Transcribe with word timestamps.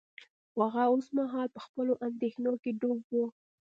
خو 0.51 0.59
هغه 0.75 0.83
اوس 0.91 1.07
مهال 1.17 1.47
په 1.55 1.59
خپلو 1.65 1.93
اندیښنو 2.07 2.51
کې 2.63 2.71
ډوب 2.81 3.01
و 3.11 3.15